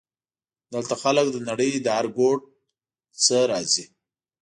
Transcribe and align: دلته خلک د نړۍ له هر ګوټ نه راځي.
دلته 0.73 0.93
خلک 1.03 1.27
د 1.31 1.37
نړۍ 1.49 1.71
له 1.85 1.89
هر 1.97 2.05
ګوټ 2.17 2.41
نه 3.27 3.39
راځي. 3.51 3.85